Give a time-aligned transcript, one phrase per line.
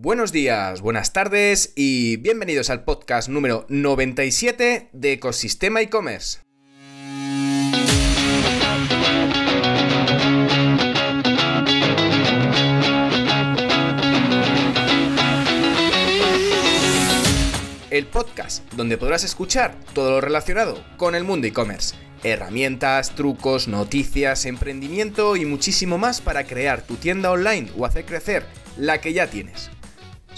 [0.00, 6.38] Buenos días, buenas tardes y bienvenidos al podcast número 97 de Ecosistema e-commerce.
[17.90, 21.96] El podcast donde podrás escuchar todo lo relacionado con el mundo e-commerce.
[22.22, 28.46] Herramientas, trucos, noticias, emprendimiento y muchísimo más para crear tu tienda online o hacer crecer
[28.76, 29.72] la que ya tienes.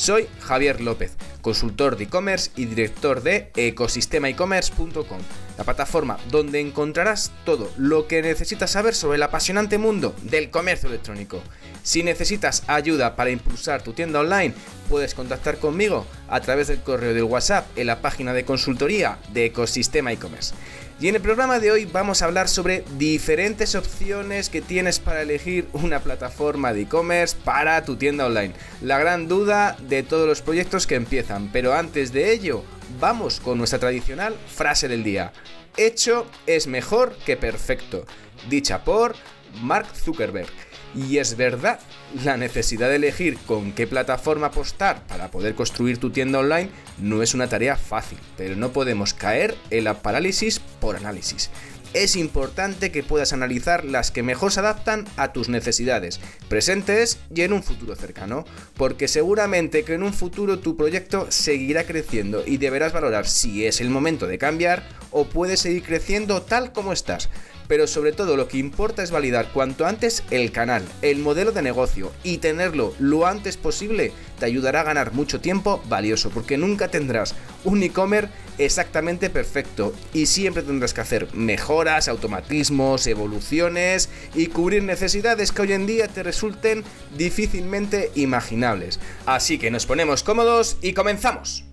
[0.00, 1.12] Soy Javier López,
[1.42, 5.18] consultor de e-commerce y director de ecosistemaecommerce.com,
[5.58, 10.88] la plataforma donde encontrarás todo lo que necesitas saber sobre el apasionante mundo del comercio
[10.88, 11.42] electrónico.
[11.82, 14.54] Si necesitas ayuda para impulsar tu tienda online,
[14.88, 19.44] puedes contactar conmigo a través del correo del WhatsApp en la página de consultoría de
[19.44, 20.54] Ecosistema e-commerce.
[21.00, 25.22] Y en el programa de hoy vamos a hablar sobre diferentes opciones que tienes para
[25.22, 28.52] elegir una plataforma de e-commerce para tu tienda online.
[28.82, 31.50] La gran duda de todos los proyectos que empiezan.
[31.52, 32.64] Pero antes de ello,
[33.00, 35.32] vamos con nuestra tradicional frase del día.
[35.78, 38.04] Hecho es mejor que perfecto.
[38.50, 39.14] Dicha por
[39.62, 40.50] Mark Zuckerberg.
[40.94, 41.78] Y es verdad,
[42.24, 47.22] la necesidad de elegir con qué plataforma apostar para poder construir tu tienda online no
[47.22, 51.50] es una tarea fácil, pero no podemos caer en la parálisis por análisis.
[51.92, 57.40] Es importante que puedas analizar las que mejor se adaptan a tus necesidades, presentes y
[57.42, 58.44] en un futuro cercano,
[58.76, 63.80] porque seguramente que en un futuro tu proyecto seguirá creciendo y deberás valorar si es
[63.80, 67.28] el momento de cambiar o puedes seguir creciendo tal como estás
[67.70, 71.62] pero sobre todo lo que importa es validar cuanto antes el canal, el modelo de
[71.62, 76.88] negocio y tenerlo lo antes posible te ayudará a ganar mucho tiempo valioso, porque nunca
[76.88, 84.82] tendrás un e-commerce exactamente perfecto y siempre tendrás que hacer mejoras, automatismos, evoluciones y cubrir
[84.82, 86.82] necesidades que hoy en día te resulten
[87.16, 88.98] difícilmente imaginables.
[89.26, 91.64] Así que nos ponemos cómodos y comenzamos.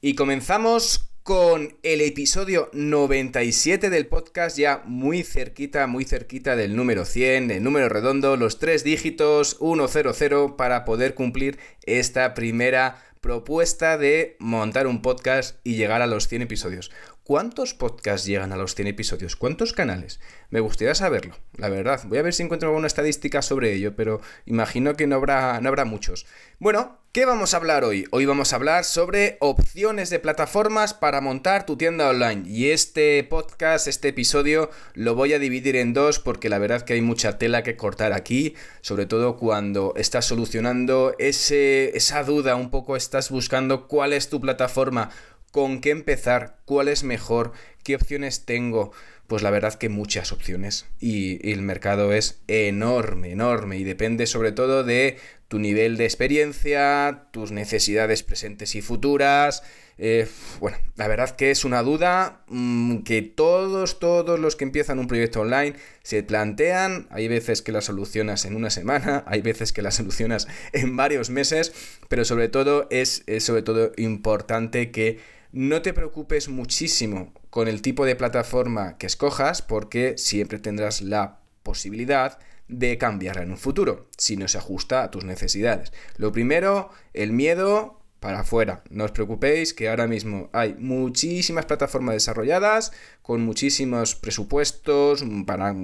[0.00, 7.04] Y comenzamos con el episodio 97 del podcast, ya muy cerquita, muy cerquita del número
[7.04, 9.56] 100, el número redondo, los tres dígitos
[9.88, 16.28] 100 para poder cumplir esta primera propuesta de montar un podcast y llegar a los
[16.28, 16.92] 100 episodios.
[17.26, 19.34] ¿Cuántos podcasts llegan a los 100 episodios?
[19.34, 20.20] ¿Cuántos canales?
[20.48, 22.02] Me gustaría saberlo, la verdad.
[22.06, 25.68] Voy a ver si encuentro alguna estadística sobre ello, pero imagino que no habrá, no
[25.68, 26.24] habrá muchos.
[26.60, 28.06] Bueno, ¿qué vamos a hablar hoy?
[28.12, 32.48] Hoy vamos a hablar sobre opciones de plataformas para montar tu tienda online.
[32.48, 36.92] Y este podcast, este episodio, lo voy a dividir en dos porque la verdad que
[36.92, 42.70] hay mucha tela que cortar aquí, sobre todo cuando estás solucionando ese, esa duda, un
[42.70, 45.10] poco estás buscando cuál es tu plataforma
[45.52, 47.52] con qué empezar, cuál es mejor,
[47.82, 48.92] qué opciones tengo.
[49.26, 54.52] Pues la verdad que muchas opciones y, el mercado es enorme, enorme y depende sobre
[54.52, 55.18] todo de
[55.48, 59.64] tu nivel de experiencia, tus necesidades presentes y futuras.
[59.98, 60.28] Eh,
[60.60, 65.08] bueno, la verdad que es una duda mm, que todos, todos los que empiezan un
[65.08, 65.74] proyecto online
[66.04, 67.08] se plantean.
[67.10, 71.30] Hay veces que la solucionas en una semana, hay veces que la solucionas en varios
[71.30, 71.72] meses,
[72.08, 75.18] pero sobre todo es sobre todo importante que
[75.56, 81.38] no te preocupes muchísimo con el tipo de plataforma que escojas porque siempre tendrás la
[81.62, 85.94] posibilidad de cambiarla en un futuro si no se ajusta a tus necesidades.
[86.18, 88.82] Lo primero, el miedo para afuera.
[88.90, 95.74] No os preocupéis que ahora mismo hay muchísimas plataformas desarrolladas con muchísimos presupuestos para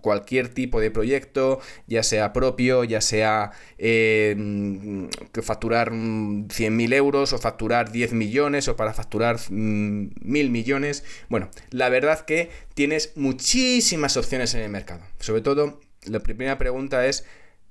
[0.00, 4.34] cualquier tipo de proyecto, ya sea propio, ya sea eh,
[5.42, 11.04] facturar 100.000 euros o facturar 10 millones o para facturar 1.000 millones.
[11.28, 15.02] Bueno, la verdad que tienes muchísimas opciones en el mercado.
[15.20, 17.24] Sobre todo, la primera pregunta es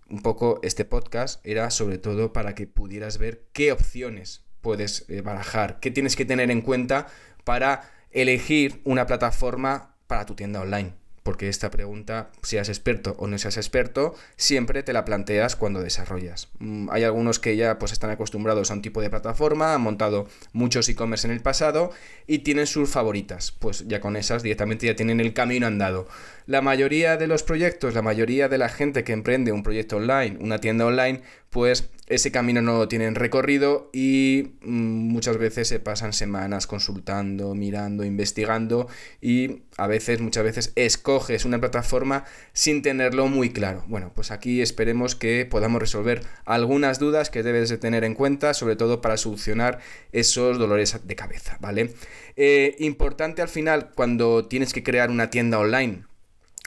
[0.10, 5.22] un poco este podcast era sobre todo para que pudieras ver qué opciones puedes eh,
[5.22, 7.08] barajar, qué tienes que tener en cuenta
[7.44, 13.38] para elegir una plataforma para tu tienda online porque esta pregunta, seas experto o no
[13.38, 16.48] seas experto, siempre te la planteas cuando desarrollas.
[16.60, 20.30] Mm, hay algunos que ya pues están acostumbrados a un tipo de plataforma, han montado
[20.54, 21.92] muchos e-commerce en el pasado
[22.28, 26.08] y tienen sus favoritas, pues ya con esas directamente ya tienen el camino andado.
[26.46, 30.38] La mayoría de los proyectos, la mayoría de la gente que emprende un proyecto online,
[30.40, 35.80] una tienda online, pues ese camino no lo tienen recorrido y mm, muchas veces se
[35.80, 38.88] pasan semanas consultando, mirando, investigando
[39.22, 42.24] y a veces, muchas veces, escoges una plataforma
[42.54, 43.84] sin tenerlo muy claro.
[43.88, 48.54] Bueno, pues aquí esperemos que podamos resolver algunas dudas que debes de tener en cuenta,
[48.54, 49.80] sobre todo para solucionar
[50.14, 51.94] esos dolores de cabeza, ¿vale?
[52.38, 56.04] Eh, importante al final, cuando tienes que crear una tienda online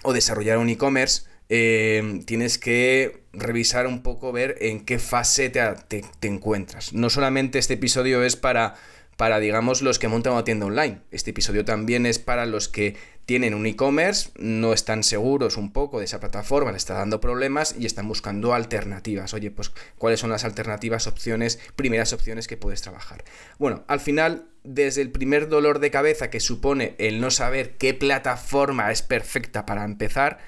[0.03, 5.61] o desarrollar un e-commerce, eh, tienes que revisar un poco, ver en qué fase te,
[5.89, 6.95] te encuentras.
[6.95, 8.77] No solamente este episodio es para
[9.21, 11.03] para, digamos, los que montan una tienda online.
[11.11, 15.99] Este episodio también es para los que tienen un e-commerce, no están seguros un poco
[15.99, 19.35] de esa plataforma, le está dando problemas y están buscando alternativas.
[19.35, 23.23] Oye, pues, ¿cuáles son las alternativas, opciones, primeras opciones que puedes trabajar?
[23.59, 27.93] Bueno, al final, desde el primer dolor de cabeza que supone el no saber qué
[27.93, 30.39] plataforma es perfecta para empezar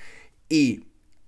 [0.49, 0.87] y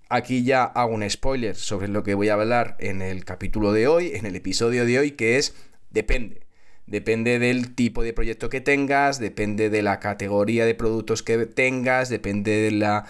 [0.08, 3.88] aquí ya hago un spoiler sobre lo que voy a hablar en el capítulo de
[3.88, 5.54] hoy, en el episodio de hoy, que es
[5.90, 6.44] depende.
[6.86, 12.10] Depende del tipo de proyecto que tengas, depende de la categoría de productos que tengas,
[12.10, 13.06] depende de la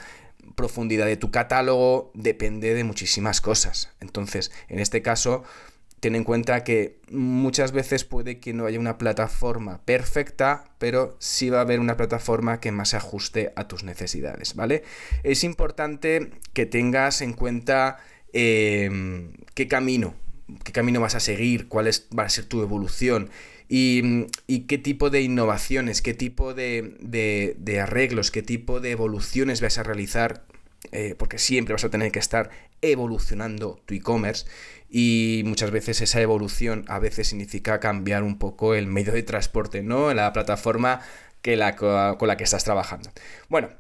[0.55, 3.91] profundidad de tu catálogo, depende de muchísimas cosas.
[4.01, 5.43] Entonces, en este caso,
[6.05, 11.49] ten en cuenta que muchas veces puede que no haya una plataforma perfecta, pero sí
[11.49, 14.83] va a haber una plataforma que más se ajuste a tus necesidades, ¿vale?
[15.23, 17.97] Es importante que tengas en cuenta
[18.35, 20.15] eh, qué camino,
[20.63, 23.31] qué camino vas a seguir, cuál es, va a ser tu evolución
[23.67, 24.27] y,
[24.67, 30.45] qué tipo de innovaciones, qué tipo de, arreglos, qué tipo de evoluciones vas a realizar,
[30.93, 32.51] eh, porque siempre vas a tener que estar
[32.83, 34.47] evolucionando tu e-commerce
[34.89, 39.83] y muchas veces esa evolución a veces significa cambiar un poco el medio de transporte,
[39.83, 40.13] ¿no?
[40.15, 41.01] La plataforma
[41.43, 43.11] que la, con la que estás trabajando.
[43.49, 43.71] Bueno,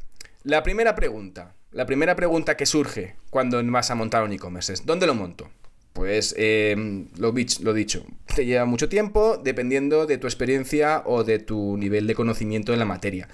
[0.42, 4.86] la primera pregunta, la primera pregunta que surge cuando vas a montar un e-commerce es,
[4.86, 5.48] ¿dónde lo monto?
[5.94, 8.04] Pues em, lo, dicho,
[8.34, 12.80] te lleva mucho tiempo dependiendo de tu experiencia o de tu nivel de conocimiento en
[12.80, 13.28] la materia.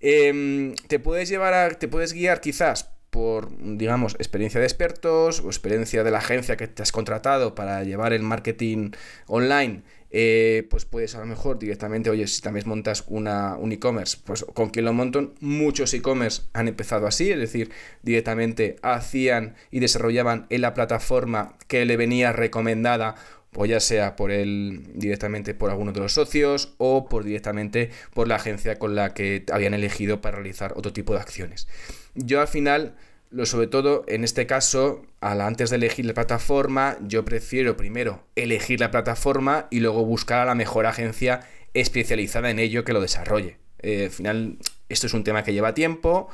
[0.00, 6.02] Em, te puedes llevar te puedes guiar quizás por, digamos, experiencia de expertos o experiencia
[6.02, 8.90] de la agencia que te has contratado para llevar el marketing
[9.28, 14.18] online eh, pues puedes a lo mejor directamente, oye, si también montas una, un e-commerce,
[14.24, 17.70] pues con quien lo montan, muchos e-commerce han empezado así, es decir,
[18.02, 23.14] directamente hacían y desarrollaban en la plataforma que le venía recomendada
[23.54, 28.26] o ya sea por él directamente por alguno de los socios o por directamente por
[28.26, 31.68] la agencia con la que habían elegido para realizar otro tipo de acciones.
[32.14, 32.94] Yo al final
[33.34, 38.78] lo sobre todo, en este caso, antes de elegir la plataforma, yo prefiero primero elegir
[38.78, 41.40] la plataforma y luego buscar a la mejor agencia
[41.74, 43.58] especializada en ello que lo desarrolle.
[43.80, 44.58] Eh, al final,
[44.88, 46.28] esto es un tema que lleva tiempo,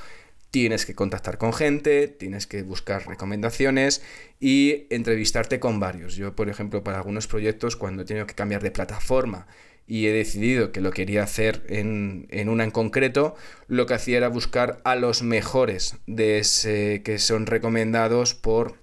[0.51, 4.03] tienes que contactar con gente, tienes que buscar recomendaciones
[4.39, 6.17] y entrevistarte con varios.
[6.17, 9.47] Yo, por ejemplo, para algunos proyectos, cuando he tenido que cambiar de plataforma
[9.91, 13.35] y he decidido que lo quería hacer en, una en concreto,
[13.67, 18.77] lo que hacía era buscar a los mejores de ese, que son recomendados por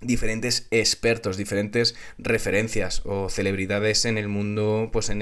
[0.00, 5.20] diferentes expertos, diferentes referencias o celebridades en el mundo, pues en,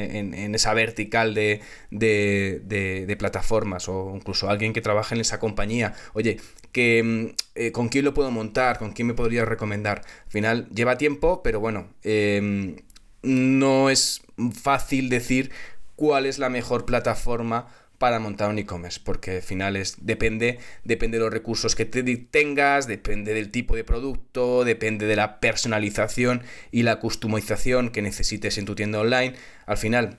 [0.55, 5.95] esa vertical de, de, plataformas o incluso alguien que trabaja en esa compañía.
[6.13, 6.39] Oye,
[6.71, 7.27] que, mm,
[7.57, 8.79] eh, ¿con quién lo puedo montar?
[8.79, 10.03] ¿Con quién me podría recomendar?
[10.27, 12.77] Al final lleva tiempo, pero bueno, em,
[13.23, 14.23] no es
[14.53, 15.51] fácil decir
[15.97, 17.69] cuál es la mejor plataforma
[17.99, 22.03] para montar un e-commerce, porque al final es, depende, depende de los recursos que te
[22.17, 28.57] tengas, depende del tipo de producto, depende de la personalización y la customización que necesites
[28.57, 29.35] en tu tienda online.
[29.67, 30.17] Al final,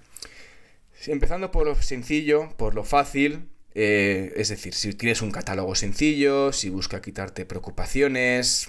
[1.07, 6.51] empezando por lo sencillo, por lo fácil, eh, es decir, si tienes un catálogo sencillo,
[6.51, 8.67] si busca quitarte preocupaciones,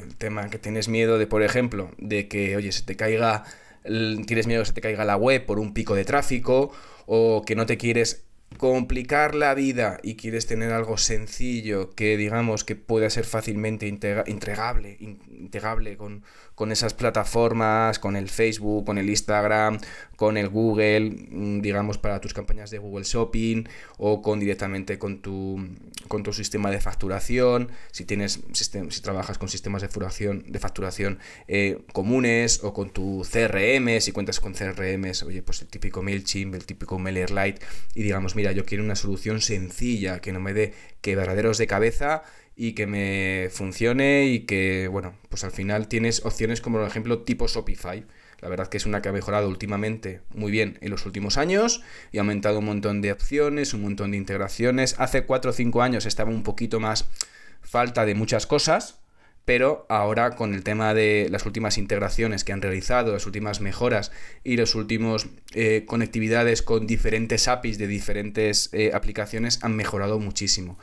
[0.00, 3.44] el tema que tienes miedo de, por ejemplo, de que, oye, se te caiga
[3.84, 6.72] tienes miedo que se te caiga la web por un pico de tráfico
[7.06, 8.23] o que no te quieres
[8.58, 14.96] complicar la vida y quieres tener algo sencillo que digamos que pueda ser fácilmente integrable,
[15.00, 16.22] integrable con,
[16.54, 19.78] con esas plataformas, con el Facebook, con el Instagram,
[20.16, 23.64] con el Google, mm, digamos para tus campañas de Google Shopping
[23.98, 25.68] o con directamente con tu,
[26.08, 31.18] con tu sistema de facturación, si tienes si trabajas con sistemas de facturación, de facturación
[31.48, 36.54] eh, comunes o con tu CRM, si cuentas con CRM, oye, pues el típico MailChimp,
[36.54, 37.60] el típico MailerLite
[37.94, 42.22] y digamos, mira, yo quiero una solución sencilla que no me dé quebraderos de cabeza
[42.56, 47.20] y que me funcione y que, bueno, pues al final tienes opciones como por ejemplo
[47.22, 48.04] tipo Shopify.
[48.40, 51.82] La verdad que es una que ha mejorado últimamente muy bien en los últimos años
[52.12, 54.96] y ha aumentado un montón de opciones, un montón de integraciones.
[54.98, 57.06] Hace 4 o 5 años estaba un poquito más
[57.62, 59.00] falta de muchas cosas,
[59.44, 64.10] pero ahora con el tema de las últimas integraciones que han realizado, las últimas mejoras
[64.42, 70.78] y los últimos eh, conectividades con diferentes APIs de diferentes eh, aplicaciones han mejorado muchísimo.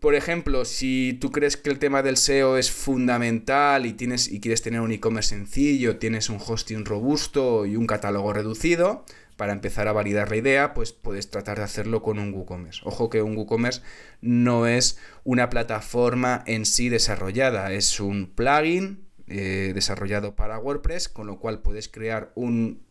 [0.00, 4.38] Por ejemplo, si tú crees que el tema del SEO es fundamental y, tienes, y
[4.38, 9.04] quieres tener un e-commerce sencillo, tienes un hosting robusto y un catálogo reducido,
[9.38, 12.80] para empezar a validar la idea, pues puedes tratar de hacerlo con un WooCommerce.
[12.82, 13.82] Ojo que un WooCommerce
[14.20, 21.28] no es una plataforma en sí desarrollada, es un plugin eh, desarrollado para WordPress, con
[21.28, 22.82] lo cual puedes crear un,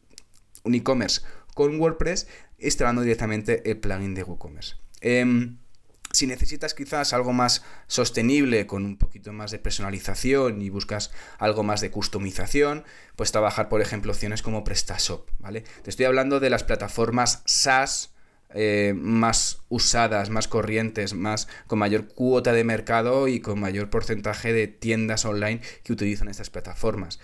[0.63, 1.21] un e-commerce
[1.53, 4.77] con WordPress instalando directamente el plugin de WooCommerce.
[5.01, 5.57] Em,
[6.17, 11.63] si necesitas quizás algo más sostenible, con un poquito más de personalización y buscas algo
[11.63, 12.83] más de customización,
[13.15, 15.63] pues trabajar, por ejemplo, opciones como PrestaShop, ¿vale?
[15.83, 18.09] Te estoy hablando de las plataformas SaaS
[18.53, 24.53] eh, más usadas, más corrientes, más con mayor cuota de mercado y con mayor porcentaje
[24.53, 27.19] de tiendas online que utilizan estas plataformas.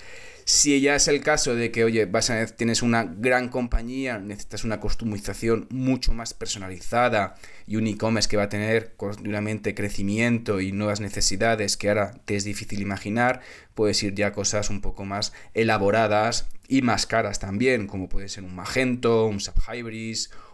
[0.46, 4.64] Si ya es el caso de que, oye, vas a, tienes una gran compañía, necesitas
[4.64, 7.36] una customización mucho más personalizada
[7.66, 12.36] y un e-commerce que va a tener continuamente crecimiento y nuevas necesidades que ahora te
[12.36, 13.42] es difícil imaginar,
[13.74, 18.30] puedes ir ya a cosas un poco más elaboradas y más caras también, como puede
[18.30, 19.60] ser un Magento, un SAP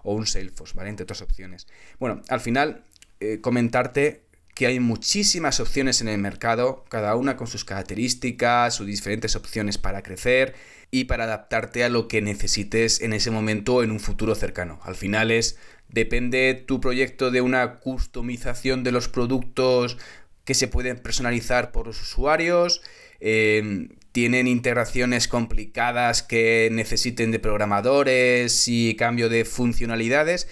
[0.03, 0.89] o un Salesforce, ¿vale?
[0.89, 1.67] Entre otras opciones.
[1.99, 2.83] Bueno, al final,
[3.19, 4.21] eh, comentarte
[4.59, 9.77] que hay muchísimas opciones en el mercado, cada una con sus características, sus diferentes opciones
[9.77, 10.53] para crecer
[10.91, 14.81] y para adaptarte a lo que necesites en ese momento o en un futuro cercano.
[14.83, 19.97] Al final es, depende tu proyecto de una customización de los productos
[20.43, 22.81] que se pueden personalizar por los usuarios,
[23.21, 30.49] eh, tienen integraciones complicadas que necesiten de programadores y cambio de funcionalidades,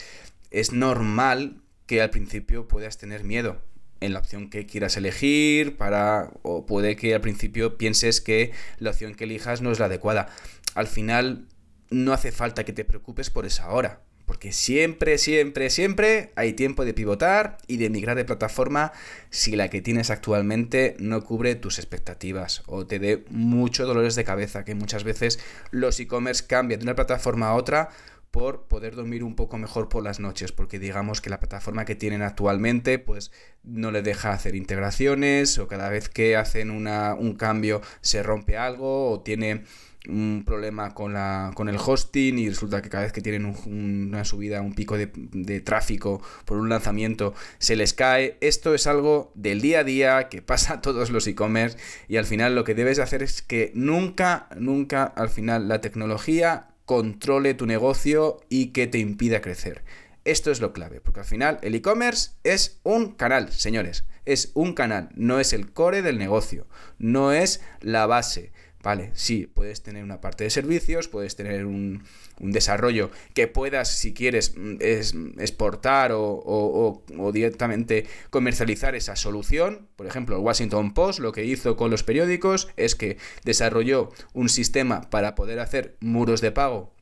[0.49, 3.66] es normal que al principio puedas tener miedo
[4.01, 8.91] en la opción que quieras elegir para o puede que al principio pienses que la
[8.91, 10.27] opción que elijas no es la adecuada.
[10.75, 11.47] Al final
[11.89, 16.83] no hace falta que te preocupes por esa hora, porque siempre, siempre, siempre hay tiempo
[16.83, 18.91] de pivotar y de migrar de plataforma
[19.29, 24.25] si la que tienes actualmente no cubre tus expectativas o te dé muchos dolores de
[24.25, 25.39] cabeza, que muchas veces
[25.71, 27.89] los e-commerce cambian de una plataforma a otra
[28.37, 31.95] por poder dormir un poco mejor por las noches, porque digamos que la plataforma que
[31.95, 33.31] tienen actualmente pues
[33.63, 39.09] no le deja hacer integraciones o cada vez que hacen un cambio se rompe algo
[39.09, 39.63] o tiene
[40.07, 44.23] un problema con, la, con el hosting y resulta que cada vez que tienen una
[44.23, 48.37] subida, un pico de, de, tráfico por un lanzamiento, se les cae.
[48.39, 52.25] Esto es algo del día a día que pasa a todos los e-commerce y al
[52.25, 57.65] final lo que debes hacer es que nunca, nunca al final la tecnología controle tu
[57.65, 59.83] negocio y que te impida crecer.
[60.23, 64.73] Esto es lo clave, porque al final el e-commerce es un canal, señores, es un
[64.73, 66.65] canal, no es el core del negocio,
[66.97, 68.53] no es la base.
[68.87, 72.03] Vale, sí, puedes tener una parte de servicios, puedes tener un,
[72.39, 77.03] desarrollo que puedas, si quieres, mm, exportar o,
[77.33, 79.89] directamente comercializar esa solución.
[79.97, 84.47] Por ejemplo, el Washington Post lo que hizo con los periódicos es que desarrolló un
[84.47, 86.93] sistema para poder hacer muros de pago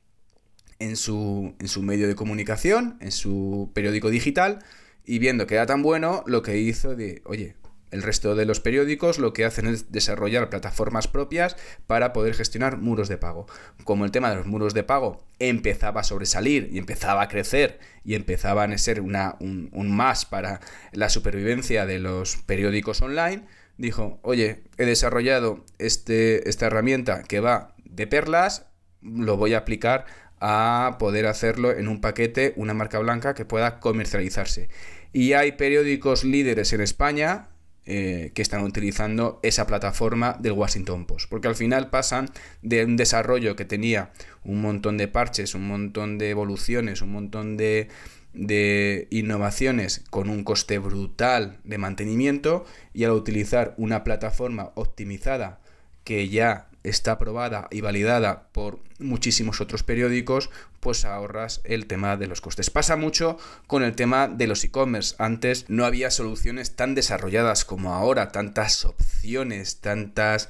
[0.80, 4.66] en su, en su medio de comunicación, en su periódico digital,
[5.06, 7.54] y viendo que era tan bueno, lo que hizo de, oye,
[7.92, 11.56] el resto de los periódicos lo que hacen es desarrollar plataformas propias
[11.88, 13.48] para poder gestionar muros de pago.
[13.84, 17.80] Como el tema de los muros de pago empezaba a sobresalir y empezaba a crecer
[18.04, 20.60] y empezaban a ser una, un, más para
[20.92, 23.46] la supervivencia de los periódicos online,
[23.78, 28.66] dijo, oye, he desarrollado este, esta herramienta que va de perlas,
[29.02, 30.06] lo voy a aplicar
[30.40, 34.70] a poder hacerlo en un paquete, una marca blanca que pueda comercializarse.
[35.14, 37.48] Y hay periódicos líderes en España
[37.88, 41.30] eh, que están utilizando esa plataforma del Washington Post.
[41.30, 42.30] Porque al final pasan
[42.62, 44.12] de un desarrollo que tenía
[44.44, 47.90] un montón de parches, un montón de evoluciones, un montón de,
[48.34, 55.60] de innovaciones con un coste brutal de mantenimiento y al utilizar una plataforma optimizada
[56.04, 60.50] que ya está aprobada y validada por muchísimos otros periódicos,
[60.80, 62.70] pues ahorras el tema de los costes.
[62.70, 63.38] Pasa mucho
[63.68, 65.16] con el tema de los e-commerce.
[65.18, 70.50] Antes no había soluciones tan desarrolladas como ahora, tantas opciones, tantas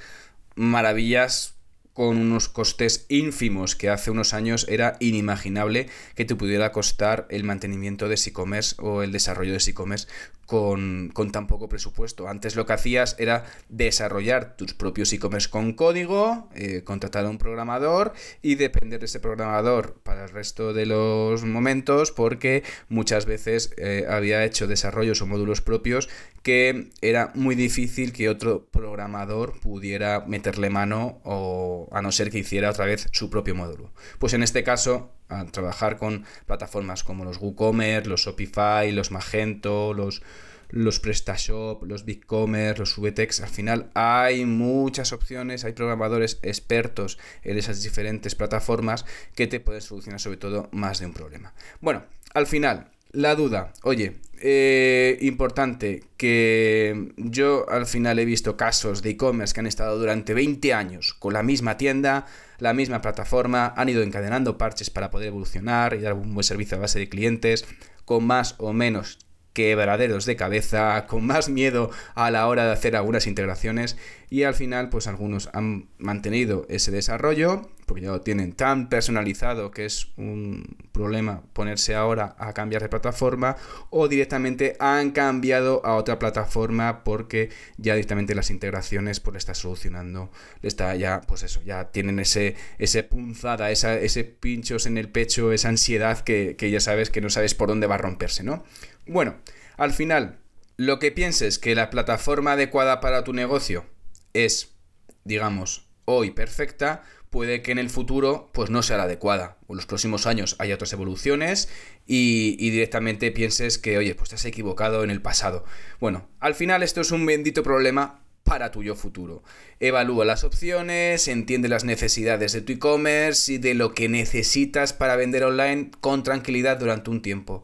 [0.55, 1.55] maravillas
[1.95, 7.45] con unos costes ínfimos que hace unos años era inimaginable que te pudiera costar el
[7.45, 10.07] mantenimiento de e-commerce o el desarrollo de e-commerce
[10.45, 12.27] con, tan poco presupuesto.
[12.27, 17.37] Antes lo que hacías era desarrollar tus propios e-commerce con código, eh, contratar a un
[17.37, 23.71] programador y depender de ese programador para el resto de los momentos porque muchas veces
[23.77, 26.09] eh, había hecho desarrollos o módulos propios
[26.43, 32.37] que era muy difícil que otro programador pudiera meterle mano o a no ser que
[32.37, 33.91] hiciera otra vez su propio módulo.
[34.19, 35.11] Pues en este caso
[35.51, 40.21] trabajar con plataformas como los WooCommerce, los Shopify, los Magento, los,
[40.69, 43.41] los PrestaShop, los BigCommerce, los VTEX.
[43.41, 49.05] Al final hay muchas opciones, hay programadores expertos en esas diferentes plataformas
[49.35, 51.53] que te pueden solucionar sobre todo más de un problema.
[51.81, 52.03] Bueno,
[52.33, 59.11] al final, la duda, oye, eh, importante que yo al final he visto casos de
[59.11, 62.25] e-commerce que han estado durante 20 años con la misma tienda,
[62.59, 66.77] la misma plataforma, han ido encadenando parches para poder evolucionar y dar un buen servicio
[66.77, 67.65] a base de clientes,
[68.03, 69.19] con más o menos
[69.53, 73.97] quebraderos de cabeza, con más miedo a la hora de hacer algunas integraciones
[74.29, 79.71] y al final pues algunos han mantenido ese desarrollo porque ya lo tienen tan personalizado
[79.71, 83.55] que es un problema ponerse ahora a cambiar de plataforma
[83.89, 89.53] o directamente han cambiado a otra plataforma porque ya directamente las integraciones pues le está
[89.53, 94.97] solucionando, le está ya pues eso, ya tienen ese, ese punzada, esa, ese pinchos en
[94.97, 97.99] el pecho, esa ansiedad que, que ya sabes que no sabes por dónde va a
[97.99, 98.63] romperse, ¿no?
[99.05, 99.35] Bueno,
[99.77, 100.39] al final,
[100.77, 103.85] lo que pienses que la plataforma adecuada para tu negocio
[104.33, 104.75] es,
[105.23, 107.03] digamos, hoy perfecta,
[107.35, 109.57] puede que en el futuro pues no sea la adecuada.
[109.67, 111.67] O en los próximos años haya otras evoluciones
[112.07, 115.65] y, directamente pienses que, oye, pues te has equivocado en el pasado.
[115.99, 119.43] Bueno, al final esto es un bendito problema para tu yo futuro.
[119.81, 125.17] Evalúa las opciones, entiende las necesidades de tu e-commerce y de lo que necesitas para
[125.17, 127.63] vender online con tranquilidad durante un tiempo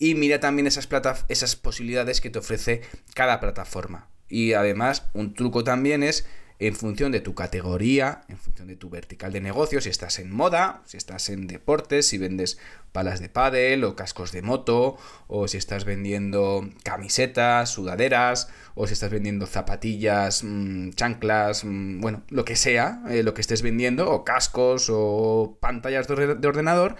[0.00, 0.88] y mira también esas,
[1.28, 2.82] esas posibilidades que te ofrece
[3.14, 4.08] cada plataforma.
[4.28, 6.26] Y además, un truco también es
[6.66, 10.30] en función de tu categoría, en función de tu vertical de negocio, si estás en
[10.30, 12.58] moda, si estás en deportes, si vendes
[12.92, 18.92] palas de pádel o cascos de moto, o si estás vendiendo camisetas, sudaderas, o si
[18.92, 24.08] estás vendiendo zapatillas, mmm, chanclas, mmm, bueno, lo que sea, eh, lo que estés vendiendo,
[24.10, 26.94] o cascos o pantallas de ordenador,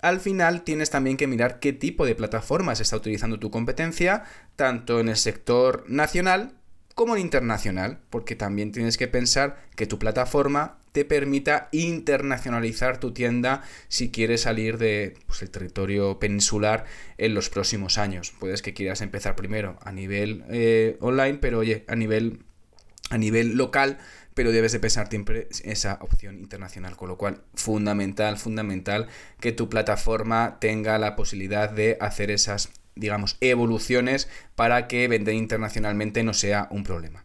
[0.00, 5.00] al final tienes también que mirar qué tipo de plataformas está utilizando tu competencia, tanto
[5.00, 6.54] en el sector nacional
[6.94, 13.12] como en internacional, porque también tienes que pensar que tu plataforma te permita internacionalizar tu
[13.12, 16.84] tienda si quieres salir de pues, territorio peninsular
[17.16, 18.34] en los próximos años.
[18.38, 22.40] Puedes que quieras empezar primero a nivel eh, online, pero oye, a nivel,
[23.08, 23.98] a nivel local
[24.34, 29.08] pero debes de pensar siempre esa opción internacional, con lo cual fundamental, fundamental
[29.40, 36.22] que tu plataforma tenga la posibilidad de hacer esas, digamos, evoluciones para que vender internacionalmente
[36.22, 37.24] no sea un problema.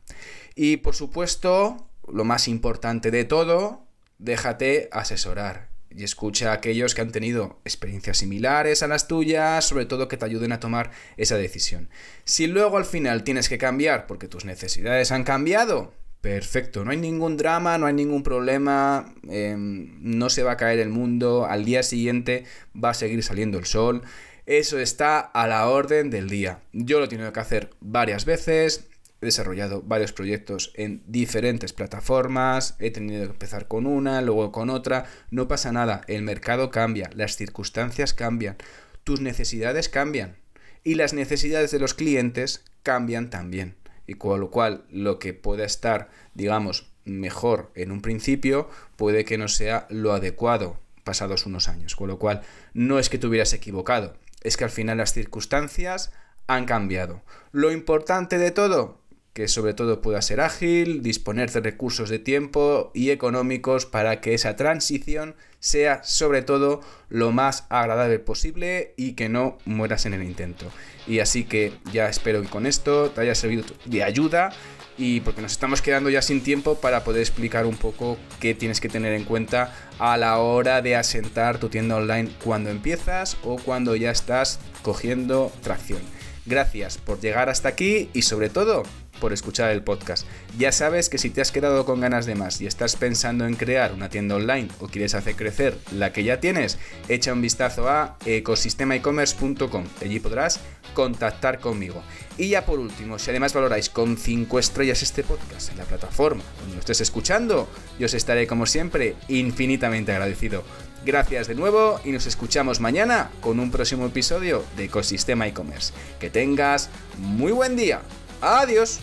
[0.55, 3.85] Y por supuesto, lo más importante de todo,
[4.17, 9.85] déjate asesorar y escucha a aquellos que han tenido experiencias similares a las tuyas, sobre
[9.85, 11.89] todo que te ayuden a tomar esa decisión.
[12.23, 16.97] Si luego al final tienes que cambiar porque tus necesidades han cambiado, Perfecto, no hay
[16.97, 21.63] ningún drama, no hay ningún problema, em, no se va a caer el mundo, al
[21.63, 22.43] día siguiente
[22.75, 24.01] va a seguir saliendo el sol,
[24.47, 26.61] eso está a la orden del día.
[26.71, 28.87] Yo lo he tenido que hacer varias veces,
[29.21, 34.69] he desarrollado varios proyectos en diferentes plataformas, he tenido que empezar con una, luego con
[34.69, 38.55] otra, no pasa nada, el mercado cambia, las circunstancias cambian,
[39.03, 40.37] tus necesidades cambian
[40.83, 43.75] y las necesidades de los clientes cambian también
[44.07, 49.37] y con lo cual lo que pueda estar, digamos, mejor en un principio puede que
[49.37, 51.95] no sea lo adecuado pasados unos años.
[51.95, 52.41] Con lo cual
[52.73, 54.15] no es que te hubieras equivocado,
[54.47, 56.11] es que al final las circunstancias
[56.47, 57.21] han cambiado.
[57.51, 59.01] Lo importante de todo,
[59.33, 64.33] que sobre todo pueda ser ágil, disponer de recursos de tiempo y económicos para que
[64.33, 70.23] esa transición sea sobre todo lo más agradable posible y que no mueras en el
[70.23, 70.71] intento.
[71.05, 74.51] Y así que ya espero que con esto te haya servido de ayuda
[74.97, 78.81] y porque nos estamos quedando ya sin tiempo para poder explicar un poco qué tienes
[78.81, 83.57] que tener en cuenta a la hora de asentar tu tienda online cuando empiezas o
[83.57, 85.99] cuando ya estás cogiendo tracción.
[86.45, 88.83] Gracias por llegar hasta aquí y sobre todo
[89.19, 90.25] por escuchar el podcast.
[90.57, 93.55] Ya sabes que si te has quedado con ganas de más y estás pensando en
[93.55, 96.77] crear una tienda online o quieres hacer crecer la que ya tienes,
[97.09, 99.83] echa un vistazo a ecosistemaecommerce.com.
[100.01, 100.59] Allí podrás
[100.93, 102.01] contactar conmigo.
[102.37, 106.43] Y ya por último, si además valoráis con 5 estrellas este podcast en la plataforma
[106.59, 107.67] donde lo estés escuchando,
[107.99, 110.63] yo os estaré como siempre infinitamente agradecido.
[111.05, 115.93] Gracias de nuevo y nos escuchamos mañana con un próximo episodio de Ecosistema e-commerce.
[116.19, 118.01] Que tengas muy buen día.
[118.41, 118.99] Adiós.